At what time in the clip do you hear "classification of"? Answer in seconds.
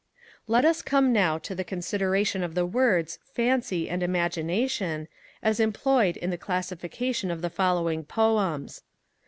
6.41-7.43